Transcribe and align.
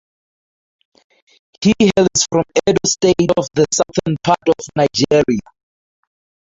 He 1.63 1.73
hails 1.77 2.25
from 2.31 2.43
Edo 2.67 2.79
state 2.87 3.31
of 3.37 3.47
the 3.53 3.67
Southern 3.71 4.17
part 4.23 4.39
of 4.49 4.55
Nigeria. 4.75 5.41